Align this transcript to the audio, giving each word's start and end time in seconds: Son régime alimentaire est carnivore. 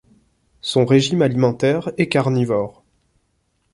Son 0.61 0.87
régime 0.87 1.21
alimentaire 1.21 1.91
est 1.99 2.09
carnivore. 2.09 2.83